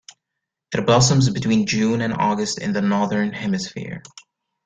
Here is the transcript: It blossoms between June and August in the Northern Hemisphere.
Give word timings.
It 0.73 0.83
blossoms 0.83 1.29
between 1.29 1.67
June 1.67 2.01
and 2.01 2.11
August 2.15 2.57
in 2.59 2.73
the 2.73 2.81
Northern 2.81 3.33
Hemisphere. 3.33 4.01